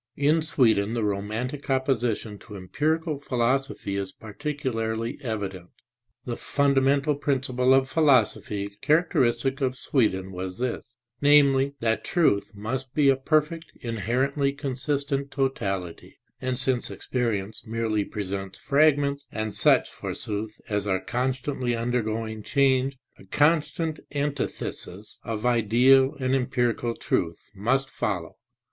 [0.17, 5.69] In Sweden the romantic opposition to empirical philosophy is particularly evident.
[6.25, 12.95] The fundamental principle of the philosophy characteristic of Sweden was this, namely, that truth must
[12.95, 20.59] be a perfect, inherently consistent totality, and since experience merely presents fragments, and such forsooth
[20.67, 28.23] as are constantly undergoing change, a constant antithesis of ideal and empirical truth must fol
[28.23, 28.35] low.